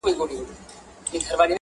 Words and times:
او 0.03 0.07
ریاستونو 0.07 1.35
کې 1.39 1.47